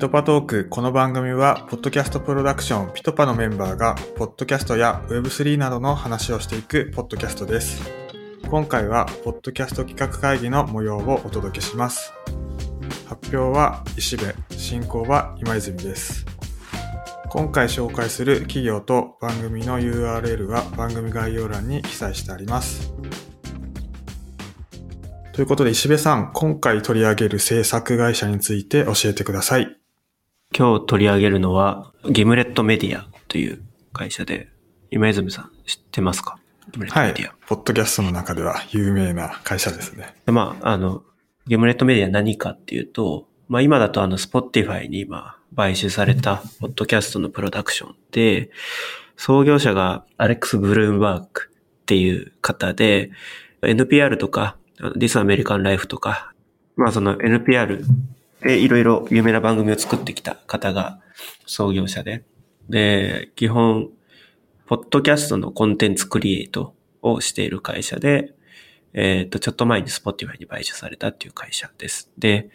[0.00, 0.66] トパトーク。
[0.70, 7.82] この番組は、ポッドキャストプロダクションピトパのメンバーが、ポッドキャストや Web3 などの話をしていくポッドキャストです。
[8.48, 12.14] 今回は、ポッドキャスト企画会議の模様をお届けします。
[13.08, 16.24] 発表は石部、進行は今泉です。
[17.28, 22.94] 今回紹介する企業と番組の URL は番組概要欄に記載してあります。
[25.34, 29.79] ということで石部さん、今回取り上げる制作会社について教えてください。
[30.56, 34.48] 今日取り上げるのは、 Gimlet Mediaという会社で、
[34.90, 36.38] 今泉さん知ってますか？
[36.72, 37.34] Gimlet、はい、Media。
[37.46, 40.14] ポッドキャストの中では有名な会社ですね。
[40.26, 41.04] でまあ、あの、
[41.46, 48.50] Gimlet Media何かっていうと、まあ今だとあの、 Spotify に今、買収された、ポッドキャストのプロダクションで、
[49.16, 53.10] 創業者がアレックス・ブルームバーグっていう方で、
[53.62, 54.56] NPR とか、
[54.96, 56.32] ディス・アメリカン・ライフとか、
[56.74, 57.84] まあその NPR
[58.42, 61.00] でいろいろ有名な番組を作ってきた方が
[61.46, 62.24] 創業者で、
[62.68, 63.90] で、基本、
[64.66, 68.34] ポッドキャストのコンテンツクリエイトをしている会社で、
[68.92, 72.10] えっ、と、ちょっと前に Spotify に買収されたっていう会社です。
[72.18, 72.50] で、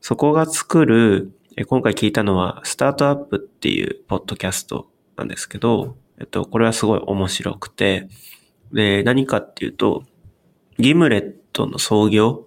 [0.00, 1.32] そこが作る、
[1.66, 8.08] 今回聞いたのは、スタートアップっていうポッドキャストなんですけど、えっと、これはすごい面白くて、
[8.72, 10.04] で、何かっていうと、
[10.78, 12.46] ギムレットの創業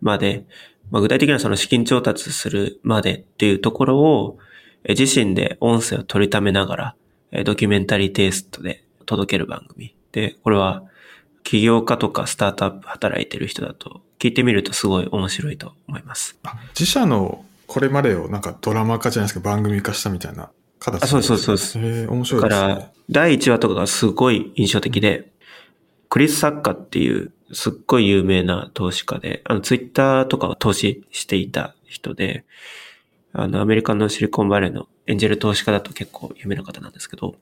[0.00, 0.46] まで、
[0.90, 4.38] まあ、具体的にはその資金調達するまでっていうところを、
[4.84, 6.94] え自身で音声を取りためながら、
[7.32, 9.94] えドキュメンタリーテイストで届ける番組。
[10.12, 10.84] で、これは
[11.42, 16.36] 起業家とかスタートアップ働いてる人だと聞いてみるとすごい面白いと思います。
[16.42, 22.84] あ自社のこれまでをなんかドラマ化じゃないですけど番組化したみたいな形あそうですそうですそうえー、面白だかいですね。
[22.84, 25.30] ら、第1話とかがすごい印象的で、
[26.08, 32.44] クリス・サッカーっていうすっごい有名な投資家で、あの、ツイッターとかを投資していた人で、
[33.32, 37.36] あの、アメリカのシリコンバレーのエンジェル投資家だと結構有名な方なんですけど、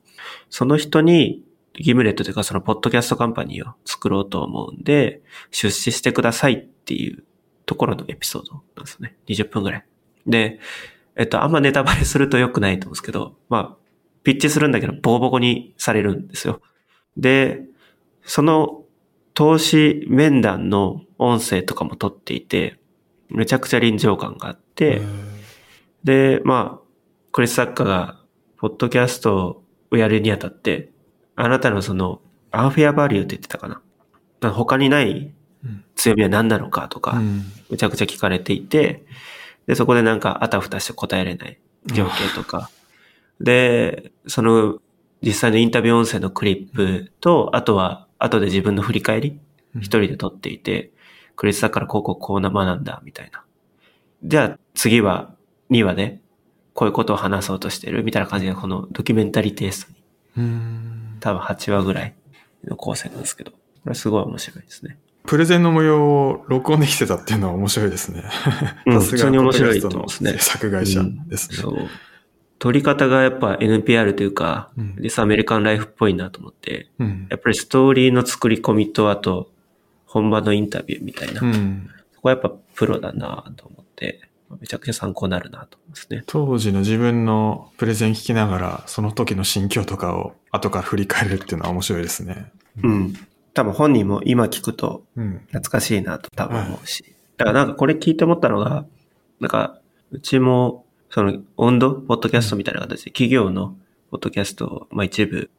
[0.49, 7.23] その人に、ギムレットというかそのポッドキャストカンパニーを作ろうと思うんで、出資してくださいっていう
[7.65, 9.15] ところのエピソードなんですね。
[9.27, 9.85] 20分ぐらい。
[10.25, 10.59] で、
[11.15, 13.77] えっと、あんまネタバレすると良くないと思うんですけど、まあ、
[14.23, 16.61] ピッチするんだけど、ボコボコにされるんですよ。
[17.15, 17.61] で、
[18.23, 18.83] その
[19.39, 22.77] 投資面談の音声とかも取っていて、
[23.29, 25.01] めちゃくちゃ臨場感があって、
[26.03, 26.85] で、まあ、
[27.31, 28.19] クリス・サッカーが、
[28.57, 30.91] ポッドキャストをやるにあたって、
[31.37, 32.19] あなたのその、
[32.51, 33.81] アンフェアバリューって言ってたか
[34.41, 34.51] な？
[34.51, 35.33] 他にない
[35.63, 37.45] うん強みは何なのかとか、うん。
[37.69, 39.05] めちゃくちゃ聞かれていて、
[39.67, 42.69] で、そこでなんかあたふたして答えれない情景とか、
[43.39, 44.79] で、その
[45.21, 49.29] 実際のインタビュー音声のクリップと、あとは後で自分の振り返り、
[49.73, 50.91] うん一人で撮っていて、
[51.35, 53.43] クリスだからこうこうこうな学んだ、みたいな。
[54.23, 55.35] じゃあ次は
[55.69, 56.19] 2話で
[56.73, 59.97] こういうことを話そうとしてる、みたいな感じでこのドキュメンタリーテイストに
[60.37, 62.15] うん多分8話ぐらい
[62.63, 63.57] の構成なんですけど、こ
[63.89, 64.97] れすごい面白いですね。
[65.25, 68.23] プレゼンの模様を録音できてたっていうのは面白いですね。
[68.87, 71.57] うん さすがに面白いと思いますね制作会社ですね。
[71.57, 71.87] そう。
[72.59, 79.49] 撮り方がやっぱ NPR というか、うんディスアメリカンライフっぽいなと思って、うんやっぱりストーリーの作り込みと、あと、
[80.05, 86.23] 本場のインタビューみたいな、うんそこはやっぱプロだなと思って、めちゃくちゃ参考になるなと思いますね。
[86.25, 92.51] 当時の自分のプレゼン聞きながら、その時の心境とかを後から振り返るっていうのは面白いですね。
[92.83, 93.13] うん。
[93.53, 95.41] 多分本人も今聞くとうん。
[95.47, 97.15] 懐かしいなと多分思うし。
[97.37, 98.85] だからなんかこれ聞いて思ったのが、
[99.39, 99.79] なんか、
[100.11, 103.77] うちも、その、温度ポッドキャストみたいな形で、企業の
[104.11, 105.49] ポッドキャストを、まあ一部、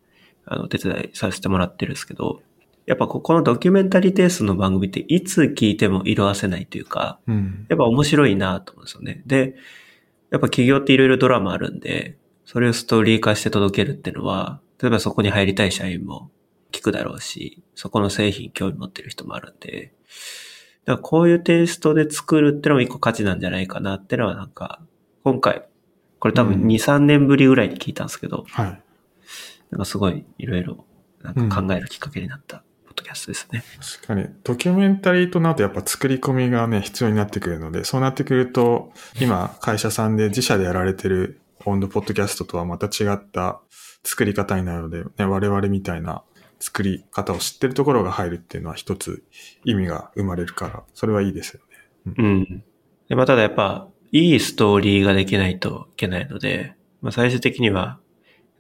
[0.46, 2.42] あの、お手伝いさせてもらってるんですけど、
[2.86, 7.66] やっぱここのドキュメンタリーテイストの番組っていつ聞いても色褪せないというか、うん。
[7.68, 9.22] やっぱ面白いなと思うんですよね。
[9.26, 9.54] で、
[10.30, 16.30] やっぱ企業っていろいろドラマあるんで、それをストーリー化して届けるっていうのは、例えばそこに入りたい社員も
[16.72, 19.92] 聞くだろうし、そこの製品興味持ってる人もあるんで、
[20.84, 24.80] だからこういうテイストで作るってのも一個価値なんじゃないかなってのはなんか、
[25.24, 25.66] 今回、
[26.18, 28.82] これ多分うん2、3年ぶりぐらいに聞いたんですけど、はい。
[29.70, 30.84] なんかすごいいろいろ
[31.22, 33.62] なんか考えるきっかけになったポッドキャストですね。
[34.02, 43.60] 確かに、ドキュメンタリーとなるとやっぱ作り込みがね、必要になってくるので、そうなってくると、今、会社さんで自社でやられてる温度ポッドキャストとはまた違った
[44.02, 46.22] 作り方になるので、ね、我々みたいな
[46.58, 49.22] 作り方を知ってるところが入るっていうのは一つ
[49.64, 51.60] 意味が生まれるから、それはいいですよ
[52.06, 52.14] ね。
[52.18, 52.64] うん。
[53.08, 57.98] で、まあ、ただやっぱ、いいストーリーができないといけないので、まあ、最終的には、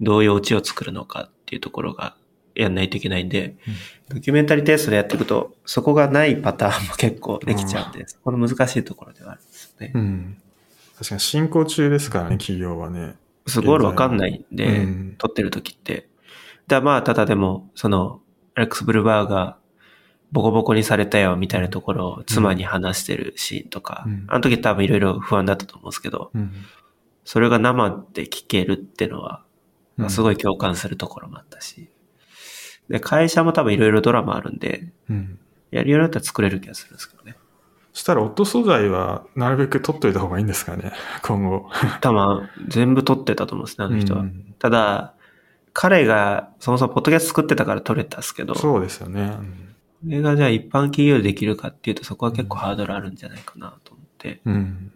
[0.00, 2.16] どういうオチを作るのかっていうところが
[2.54, 3.56] やんないといけないんで、
[4.08, 9.92] ドキュメンタリーテイストでやっていくと、そこがないパターンも結構できちゃうんで、そこの難しいところではあるんですよね。
[9.94, 10.42] うん。
[10.96, 13.14] 確かに進行中ですからね、企業はね。
[13.46, 16.08] すごいわかんないんで、うん撮ってる時って。
[16.66, 18.20] だまあ、ただでも、その、
[18.54, 19.56] アレックス・ブルバーが、
[20.32, 26.52] ボコボコにされたよ、みたいなところを妻に話してるシーンとか、うんあの時多分いろいろ不安だったと思うんですけど、うん。
[27.24, 29.44] それが生で聞けるっていうのは、
[29.98, 31.90] うんすごい共感するところもあったし。
[32.88, 35.38] で、会社も多分いろいろドラマあるんで、うん。
[35.70, 37.36] やるようになったら作れる気がするんですけどね。
[37.92, 40.92] そしたら、音素材はなるべく取っといた方がいいんですかね、
[41.22, 41.68] 今後。
[42.00, 44.20] 多分、全部撮ってたと思うんですね、あの人は。
[44.22, 45.14] うんただ、
[45.72, 49.22] 彼がそもそもポッドキャスト作ってたから撮れたんですけど、そうですよね。
[49.22, 49.69] うん
[50.02, 54.40] これがじゃあ一般企業でできるかっていうとそこは結構ハードルあるんじゃないかなと思って。
[54.44, 54.92] うん。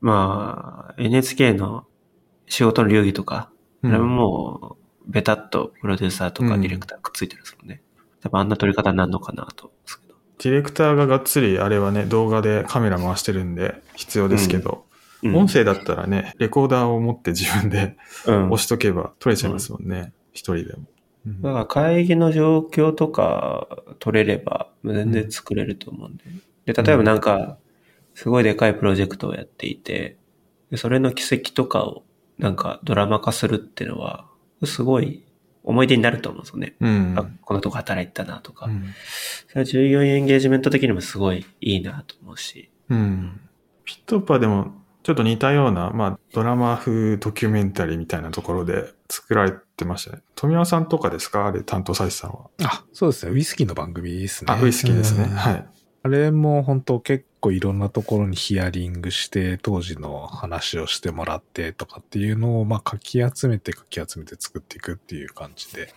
[0.00, 1.86] まあ、NHK の
[2.46, 3.50] 仕事の流儀とか、
[3.82, 4.76] うんあれもも
[5.06, 7.80] う、ベタっとプロデューサーとかディレクターくっついてるんですもんね。
[8.20, 10.14] 多分あんな撮り方になるのかなと思うんですけど。
[10.38, 14.88] ディレクターががっつり、あれはね、動画でカメラ回してるんで必要ですけど、うん
[15.34, 18.50] 音声だったらね、レコーダーを持って自分でうん。
[18.52, 20.84] 押しとけば撮れちゃいますもんね、一人でも。
[21.28, 26.24] うんだから会議の状況とか取れれば全然作れると思うんで。
[26.66, 27.58] で、例えばなんか、
[28.14, 30.16] すごいでかいプロジェクトをやっていて、
[30.70, 32.02] でそれの奇跡とかを
[32.38, 34.26] なんかドラマ化するっていうのは、
[34.64, 35.24] すごい
[35.62, 36.74] 思い出になると思うんですよね。
[36.80, 37.14] うん。
[37.16, 38.66] あこのとこ働いてたなとか。
[38.66, 38.84] うん
[39.48, 42.70] それは従業員エンゲージメント的にもすごいいいなと思うし。
[42.90, 43.40] うん。
[43.84, 50.22] ピットパでも、ちょっと似たような、まあ、ドラマ風ドキュメンタリーみたいなところで作られてましたね。
[50.34, 51.46] 富山さんとかですか？
[51.46, 52.66] あれ担当されてたのは。
[52.66, 53.32] あ、そうですね。
[53.32, 54.52] ウイスキーの番組ですね。
[54.52, 55.24] あ、ウイスキーですね。
[55.24, 55.66] うんはい。
[56.00, 65.92] あれも本当結構いろんなところにヒアリングして、当時の話をしてもらってとかっていうのを、まあ、かき集めてかき集めて作っていくっていう感じで、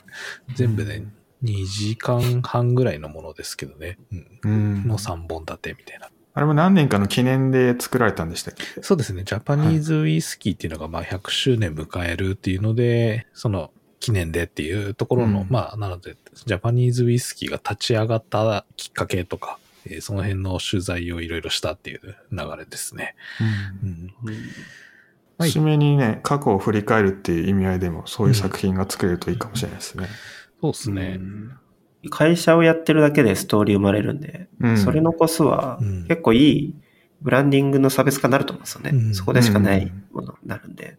[0.56, 1.04] 全部で
[1.44, 4.00] 2時間半ぐらいのものですけどね。
[4.12, 4.40] うん。
[4.44, 4.88] うん。
[4.88, 6.10] の3本立てみたいな。
[6.34, 8.82] あれも何年かの記念で作られたんでしたっけ？
[8.82, 9.24] そうですね。
[9.24, 22.02] ジャパニーズウイスキーっていうのがまあ100周年迎えるっていうので、その記念でっていうところの、うんまあなので、ジャパニーズウイスキーが立ち上がったきっかけとか、えーその辺の取材をいろいろしたっていう
[22.32, 23.16] 流れですね。
[23.42, 24.14] うん。
[25.38, 30.08] はい締めにね、過去を振り返るっていう意味合いでも、そういう作品が作れるといいかもしれないですね。
[30.62, 31.20] そうですね。
[32.10, 34.78] 会社をやってるだけでストーリー生まれるんで、うん。
[34.78, 36.08] それ残すはうん。
[36.08, 36.76] 結構いい
[37.22, 38.92] ブランディングの差別化になると思うんですよね。
[38.94, 39.14] うん。
[39.14, 40.98] そこでしかないものになるんで。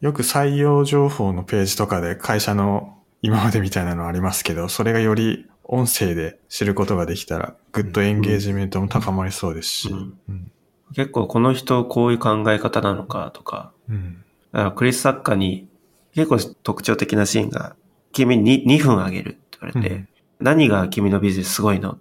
[0.00, 9.88] よく採用情報のページとかで会社の今までみたいなのありますけど、それがより音声で知ることができたら、グッドエンゲージメントも高まりそうですし。
[9.90, 10.18] うん。
[10.28, 10.52] うん。
[10.94, 14.24] 結構この人こういう考え方なのかとか、うん。
[14.52, 15.68] だからクリス・サッカーに
[16.14, 17.76] 結構特徴的なシーンが、
[18.12, 20.08] 君に 2, 分あげるって言われて、うん
[20.40, 21.98] 何が君のビジネスすごいの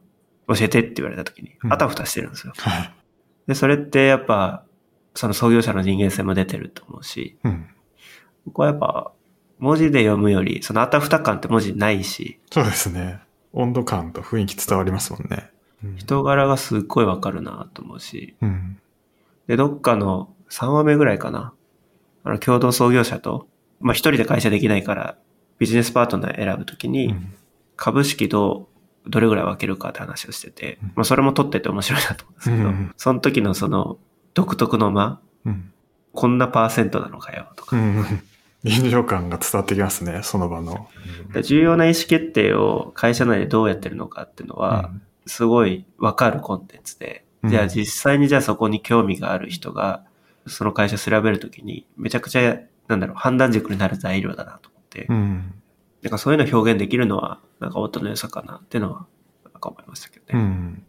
[0.47, 2.53] 教えてって言われた時にう、んあたふたしてるんですよ。
[2.57, 2.93] はい。
[3.47, 4.63] で、それってやっぱ、
[5.15, 7.67] その創業者の人間性も出てると思うし、うん。
[8.45, 9.11] 僕はやっぱ、
[9.59, 13.19] 文字で読むより、そのあたふた感って文字ないし、そうですね。
[13.53, 15.49] 温度感と雰囲気伝わりますもんね。
[15.83, 18.79] うん人柄がすっごいわかるなと思うし、うん。
[19.47, 21.53] で、どっかの3話目ぐらいかな。
[22.23, 23.47] あの、共同創業者と、
[23.79, 25.17] まあ一人で会社できないから、
[25.59, 27.33] ビジネスパートナー選ぶときに、うん
[27.77, 28.67] 株式ど
[29.05, 33.97] う、どれぐらい分けるかって話をしてて、まあそれも取ってて面白いなと思うんですけど、うんその時のその、
[34.33, 35.71] 独特の間、うん。
[36.13, 37.77] こんなパーセントなのかよ、とか。
[37.77, 38.21] うん。
[38.63, 40.89] 臨場感が伝わってきますね、その場の。
[41.31, 50.03] で重要な意思決定を会社内でどうやってるのかっていうのは、うんすごい分かるコンテンツで、うんじゃあ実際にじゃあそこに興味がある人が、
[50.47, 55.53] その会社調べるときに、めちゃくちゃ、なんだろう、判断軸になる材料だなと思って、うん。
[56.01, 59.05] なんかそういうのを表現できるのは、なんか音の良さかなっていうのは、
[59.45, 60.41] なんか思いましたけどうね。
[60.43, 60.83] ん。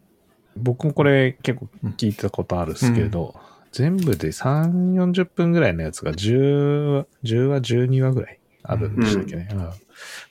[0.57, 3.35] 僕もこれ結構聞いたことあるんですけど、
[3.73, 9.49] 全部で3、40分ぐらいのやつが10、10話、12話ぐらいあるんでしたっけね。
[9.53, 9.59] うん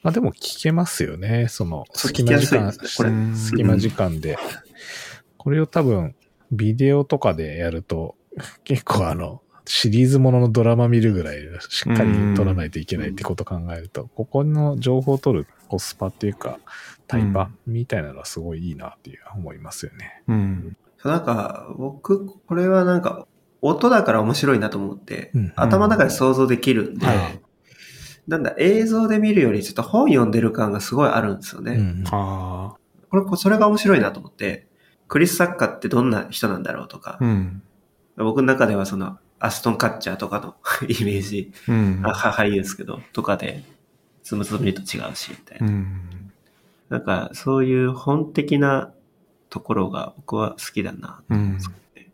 [0.02, 1.48] まあでも聞けますよね。
[1.50, 4.38] その隙間時間、ね隙間時間で。
[5.38, 6.16] これを多分
[6.52, 8.16] ビデオとかでやると
[8.64, 16.60] 結構あの、シリーズもののドラマ見るぐらいしっかり撮らないといけないってことを考えると、ここの情報を取るコスパっていうか、
[17.08, 20.24] タイパみたいなのはすごいいいなっていう思いますよね。
[20.28, 20.78] うん。
[20.98, 23.28] そうなんか、僕、これはなんか、
[23.62, 27.42] 音だから面白いなと思って、うん頭の中で想像できるんで、はい
[28.28, 31.74] なんだ、映像で見るよりちょっと本読んでる感がすごいあるんですよね。
[31.74, 32.78] うんああ。
[33.10, 34.68] これ、それが面白いなと思って、
[35.08, 37.64] クリス・サッカーってどんな人なんだろうとか、うん。
[38.18, 40.56] 僕の中ではその、アストン・カッチャーとかの
[40.88, 42.02] イメージ、うん。
[42.04, 43.64] 俳優ですけど、とかで、
[44.24, 45.68] つむつむりと違うし、みたいな。
[45.68, 46.32] うん。
[46.90, 48.92] なんか、そういう本的な
[49.50, 52.12] ところが僕は好きだなうんですよね。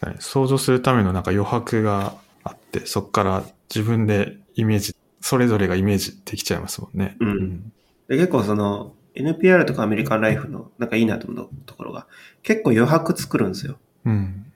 [0.00, 2.14] かに想像するためのなんか余白が
[2.44, 7.16] あって、そこから自分でイメージ、それぞれがイメージできちゃいますもんね。
[7.20, 7.72] うん
[8.08, 12.06] で結構その NPR とかアメリカンライフのなんかいいなと思うところが
[12.42, 13.78] 結構余白作るんですよ。
[14.04, 14.51] うん。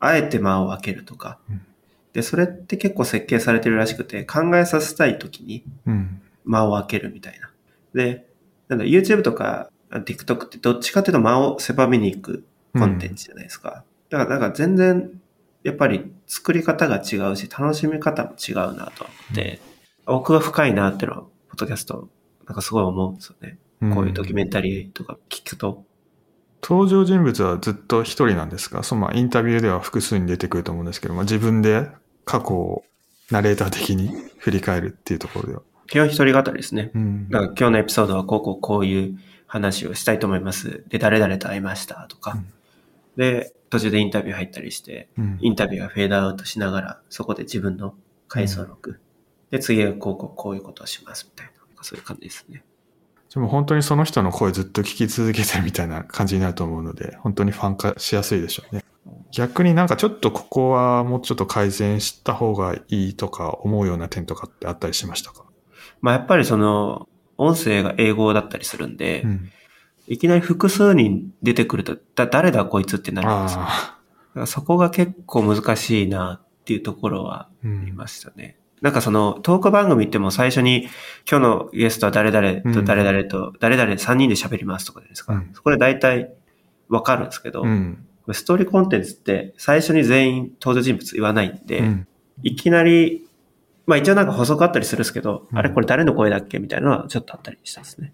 [0.00, 1.62] あえて間を空けるとかうん。
[2.12, 6.20] で、それって結構設計されてるらしくて考えさせたい時にうん。
[6.44, 7.50] 間を空けるみたいな。
[7.94, 8.26] で、
[8.68, 13.84] なんだ、YouTube とか TikTok ってどっちかっていうと間を狭めに行くコンテンツじゃないですか。
[14.10, 15.20] だから、なんか全然、
[15.64, 19.60] やっぱり作り方が違うし、楽しみ方も違うなと思って、
[20.06, 22.08] 奥が深いなっていうのは、ポッドキャスト、
[22.46, 23.58] なんかすごい思うんですよね。
[23.94, 25.84] こういうドキュメンタリーとか聞くと。
[26.62, 28.82] 登場人物はずっと一人なんですか？
[28.82, 31.88] そのまあインタビューでは複数に出てくると思うんですけど、まあ、自分で
[32.24, 32.84] 過去を
[33.30, 35.62] ナレーター的に 振り返るっていうところでは。
[35.86, 36.90] 基本一人語りですね。
[36.94, 40.84] うんだから今日のエピソードはこうこうこういう話をしたいと思います。
[40.88, 42.32] で、誰々と会いましたとか。
[42.32, 42.46] うん
[43.16, 47.96] で、途中でインタビュー入ったりして、うんインタビューがフェードアウトしながら、そこで自分の
[48.28, 49.00] 回想録。
[49.50, 51.82] で、次はこうこうこういうことをしますみたいな。
[51.82, 52.62] そういう感じですね。
[53.32, 58.84] でも本当にその人の声ずっと聞き続けてるみたいな感じになると思うので、本当にファン化しやすいでしょうね。
[59.30, 65.44] 逆になんかちょっとここはもうちょっと改善した方がいいとか思うような点とかってあったりしましたか？
[66.00, 69.50] まあやっぱりその、音声が英語だったりするんで、うん。
[70.08, 73.58] いきなり複数人出てくると、だ、誰だこいつってなるんです
[74.38, 74.46] よ。
[74.46, 77.48] そこが結構難しいなっていうところはあ。
[77.62, 78.56] りましたね。
[78.80, 80.88] なんかそのトーク番組ってもう最初に
[81.30, 85.34] 今日のゲストは誰々と誰々と誰々3人で喋りますとかですか。
[85.34, 86.32] うんそこで大体
[86.88, 88.04] わかるんですけど、うん。
[88.32, 92.06] ストーリーコンテンツって最初に全員登場人物言わないんで、うん。
[92.42, 93.26] いきなり、
[93.86, 98.12] まあ一応なんか補足あったりするんですけど、うんあれこれ誰の声だっけみたいなのはちょっとあったりしたんですね。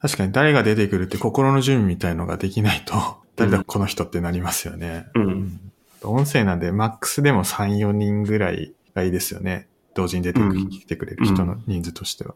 [0.00, 2.94] 確かに誰が出てくるって心の準備みたいのができないと、
[3.36, 5.06] 誰だこの人ってなりますよね。
[5.14, 5.60] うん。
[6.02, 9.67] 音声なんで、マックスでも3、4人ぐらいがいいですよね。
[9.98, 12.34] 同時に出てうんきてくれる人の人数としては。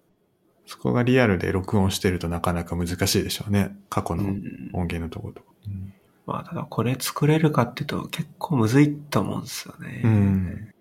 [0.67, 3.77] そこがリアルで録音してるとなかなか難しいでしょうね。
[3.89, 5.53] 過去のうん音源のところとか。
[6.27, 10.03] まあただこれ作れるかっていうと結構むずいと思うんですよね。
[10.05, 10.73] うん。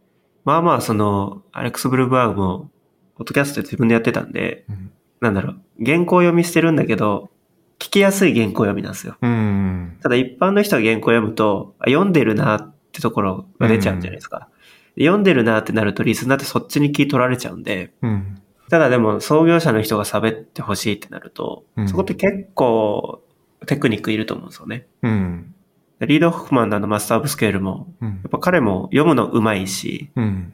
[0.43, 2.71] まあまあその、アレックス・ブルーバーグも、
[3.15, 4.91] ポッドキャストで自分でやってたんで、うん。
[5.19, 7.29] なんだろう、原稿読みしてるんだけど、
[7.77, 9.17] 聞きやすい原稿読みなんですよ。
[9.21, 9.97] うん。
[10.01, 14.50] ただ一般の人が原稿読むと、あ読んでるなってところが出ちゃうんじゃないですか。
[14.98, 18.41] 読んでるなってなるとリスナーってそっちに聞い取られちゃうんで、うん。
[18.69, 23.21] ただでも創業者の人が喋ってほしいってなると、うんそこって結構
[23.67, 24.88] テクニックいると思うんですよね。
[25.03, 25.55] うん。
[26.00, 30.53] リード・ホフマンのあのマスター・オブ・スケールも、うんやっぱ彼も読むの上手いし、うん。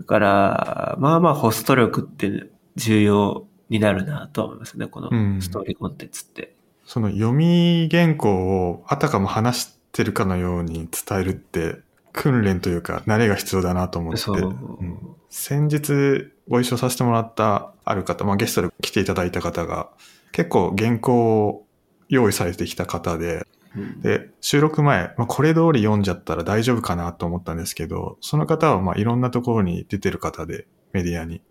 [0.00, 6.54] だから、まあまあホスト力って重要になるなとは思いますね、このうんストーリーコンテンツって。
[6.84, 11.80] その読み原稿をあたかも話してるかのように伝えるって、
[12.14, 14.18] 訓練というか慣れが必要だなと思って。
[14.18, 14.40] そう。
[14.40, 19.90] ん先日ご一緒させてもらったある方、まあ、ゲストで来ていただいた方が
[20.32, 21.66] 結構原稿を
[22.08, 31.42] 用意されてきた方で、うんで、収録前、まあ、これ通り読んじゃったら大丈夫かなと思ったんですけど、その方はまあいろんなところに出てる方で、メディアに。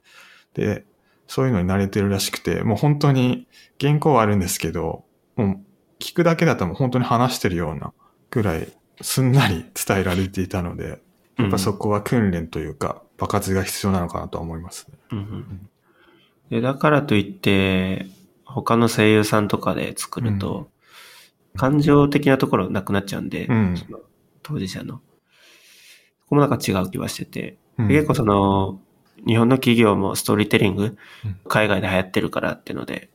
[0.54, 0.86] で、
[1.28, 3.48] そういうのに慣れてるらしくて、もう本当に
[3.80, 5.04] 原稿はあるんですけど、
[5.36, 5.60] もう
[6.00, 7.92] 聞くだけだともう本当に話してるような
[8.30, 8.72] ぐらい
[9.02, 11.02] すんなり伝えられていたので、
[11.38, 14.98] やっぱそこは訓練というか、爆発が必要なのかなとは思いますね。
[15.12, 15.70] うんうん。
[16.50, 18.08] でだからといって、
[18.46, 20.70] 他の声優さんとかで作ると、
[21.56, 23.78] 感情的なところなくなっちゃうんで、うん。
[23.78, 24.00] その
[24.44, 25.02] 当事者の。
[26.22, 27.88] そこもなんか違う気はしてて、うん。
[27.88, 28.80] 結構その、
[29.26, 33.10] 日本の企業もストーリーテリングうん、海外で流行ってるからっていうので、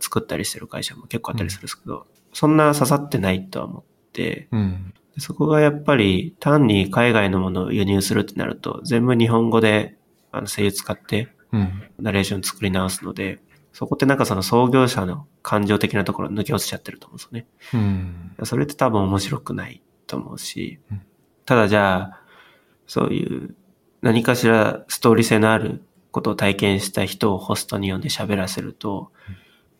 [0.00, 4.94] 作ったりしてる会社も結構あったりするんですけど、そんな刺さってないとは思って、うん。
[5.14, 9.96] でそこがやっぱり単に海外のものを輸入するってなると、全部日本語で
[10.30, 11.82] あの声優使ってうん。
[11.98, 13.38] ナレーション作り直すので、
[13.72, 17.46] そこってなんかその創業者の感情的なところ抜け落ちちゃってると思うんですよね。
[18.38, 18.46] うん。
[18.46, 21.02] それって多分面白くないと思うしうん、
[21.46, 22.20] ただじゃあ、
[22.86, 23.54] そういう
[24.02, 29.10] 何かしらストーリー性のあることを体験した人をホストに呼んで喋らせると、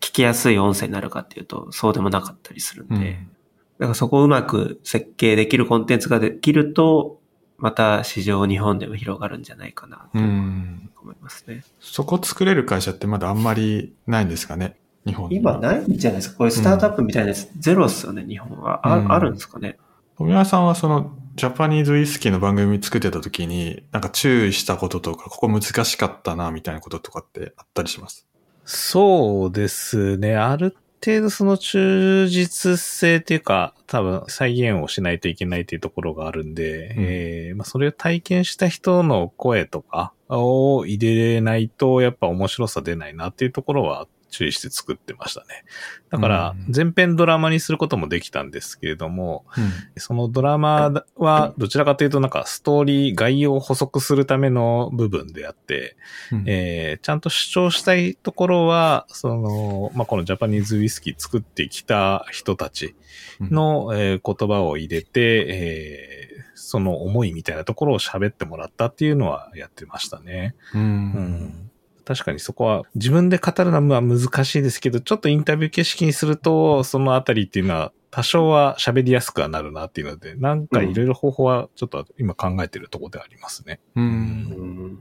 [0.00, 3.30] 聞きやすい音声になるかっていうと、そうでもなかったりするんで、うん
[3.78, 7.20] だからそこをうまく設計できるコンテンツができると、
[7.58, 10.90] また市場日本でも広がるんじゃないかなとうん。
[11.00, 11.62] 思いますね。
[11.80, 14.76] そこ作れる会社ってまだあんまりないんですかね？
[15.06, 16.38] 日本に今ないんじゃないですか？
[16.38, 18.86] こういうスタートアップみたいなやつ、ゼロっすよね、日本は。
[18.86, 19.78] あ,、うんあるんですかね？
[20.18, 28.26] 富山さんはそのジャパニーズウイスキーの番組作ってた時に、なんか注意したこととか、ここ難しかったな、みたいなこととかってあったりします？
[28.64, 30.36] そうですね。
[30.36, 37.04] ある程度その忠実性っていうか、多分再現をしないといけないっていうところがあるんで、うん。
[37.04, 45.64] えーまあ、それを体験した人の声とかを入れないと、やっぱ面白さ出ないなっていうところは注意して作ってましたね。
[46.10, 50.00] だからうん、全編ドラマにすることもできたんですけれども、うん。
[50.00, 55.96] そのドラマはどちらかというとなんかストーリー、概要を補足するための部分であって、
[56.32, 56.44] うん。
[56.46, 62.94] えーちゃんと主張したいところは、その、まあ、このジャパニーズウイスキー作ってきた人たち
[63.40, 70.54] の、えー言葉を入れて、えーその思いみたいなところを喋ってもらったっていうのはやってましたね。
[70.74, 70.80] うん。
[70.80, 71.71] うん
[72.04, 83.80] 確かにそこは自分で語るのは難しいですけど、ちょっとインタビュー形式にすると、そのあたりっていうのは多少は喋りやすくはなるなっていうので、なんかいろいろ方法はちょっと今考えてるところでありますね。
[83.96, 84.98] ううんん。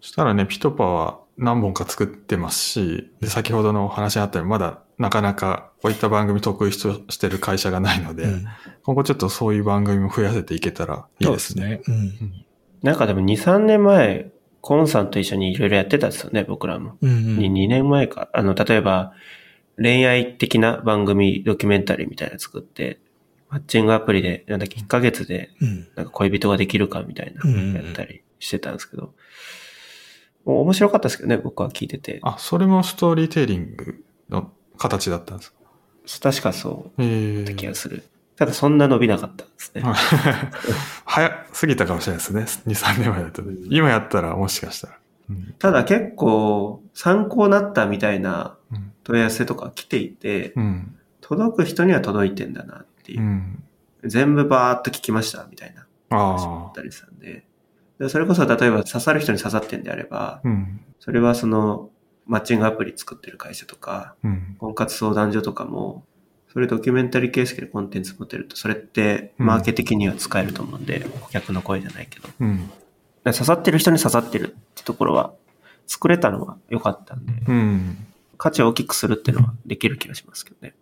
[0.00, 8.44] そしたらね、ピトパは何本か作ってますし、で先ほどのお話にあったように、まだなかなかこういった番組得意としてる会社がないので、うん
[8.84, 11.80] 今後ちょっとそういう番組も増やせていけたらいいですね。
[11.84, 12.46] そうですね。
[12.82, 14.31] なんかでも2、3年前、
[14.62, 16.96] コンさんと一緒にいろいろやってたんですよね、僕らも。
[17.02, 17.10] うん。
[17.10, 18.30] うんに2年前か。
[18.32, 19.12] あの、例えば、
[19.76, 22.98] 恋愛的な番組、ドキュメンタリーみたいなの作って、
[23.50, 25.88] マッチングアプリで、なんだっけ、1ヶ月で、うん。
[25.96, 29.14] なんか恋人ができるかみたいなやったりしてたんですけど、
[30.44, 32.20] もう面白かったですけどね、僕は聞いてて。
[32.22, 36.30] あ、それもストーリーテリングの形だったんですか？
[36.30, 37.02] 確かそう
[37.42, 38.02] った気ーがする。
[38.36, 39.82] ただそんな伸びなかったんですね。
[41.04, 42.42] 早すぎたかもしれないですね。
[42.66, 43.42] 2、3年前だと。
[43.68, 44.94] 今やったらもしかしたら。
[45.30, 50.96] うんただ結構参考になったみたいなうん問い合わせとか来ていて、うん。
[51.20, 53.24] 届く人には届いてんだなっていうう。
[53.24, 53.62] ん。
[54.04, 55.86] 全部バーっと聞きましたみたいな
[56.16, 56.46] 話。
[56.70, 57.44] ったりしたんで。
[57.98, 60.80] でそれこそ例えば刺さる人に刺さってんであれば、うん。
[61.00, 61.90] それはその
[62.26, 64.56] マッチングアプリ作ってる会社とか、うん。
[64.58, 66.04] 婚活相談所とかも、
[66.52, 72.28] それドキュメンタリー形式でコンテンツ持ってると、それってうんマーケ的には使えると思うんで、顧客の声じゃないけど。
[72.40, 72.70] うん。
[73.24, 75.32] ら刺さってる人に刺さってるってところは、
[75.86, 78.06] 作れたのは良かったんで、うん。
[78.36, 80.74] 価値を大きくするっていうのはできる気がしますけどね。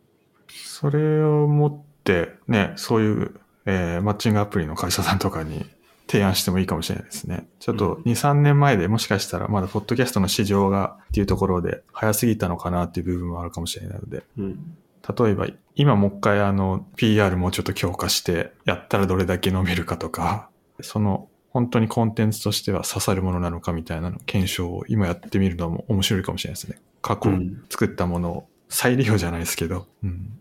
[0.48, 5.66] それを持って、ね、そういう、えーマッチングアプリの会社さんとかに
[6.08, 7.46] 提案してもいいかもしれないですね。
[7.60, 14.76] ちょっとうん2、3年前でもしかしたらまだポッドキャストの市場がっていうところで早すぎたのかなっていう部分もあるかもしれないので、うん。
[15.08, 26.78] 例えば今もう一回あの PR もうちょっと強化してやったらどれだけ伸びるかとか、その本当にコンテンツとしては刺さるものなのかみたいなの検証を今やってみるのも面白いかもしれないですね。
[27.02, 30.40] 過去うん作ったものを再利用じゃないですけど、うん。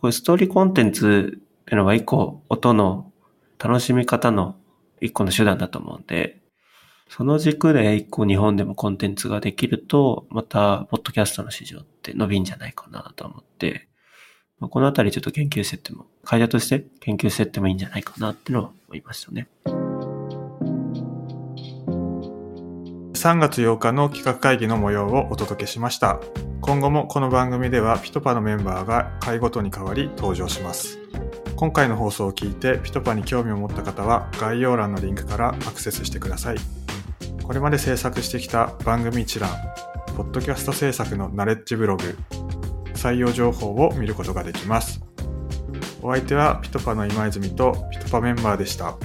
[0.00, 3.12] これストーリーコンテンツっていうのは一個音の
[3.58, 4.56] 楽しみ方の
[5.00, 6.40] 一個の手段だと思うんで、
[7.08, 13.88] その軸で一個日本でもコンテンツができると、また、ポッドキャストの市場って伸びんじゃないかなと思って、
[14.60, 19.48] まあこのあたりちょっと研究してっても、会社として研究してってもいいんじゃないかなってのは思いましたね。
[23.14, 26.20] 3月8日の企画会議の模様をお届けしました。
[26.60, 30.98] 今後もこの番組ではピトパのメンバーが回ごとに変わり登場します。
[31.56, 36.77] 今回の放送を聞いてピトパに興味を持った方は概要欄のリンクからアクセスしてください。
[37.48, 39.48] これまで制作してきた番組一覧、
[40.18, 42.18] ポッドキャスト制作のナレッジブログ、
[42.92, 45.00] 採用情報を見ることができます。
[46.02, 48.98] お相手はピトパの今泉とピトパメンバーでした。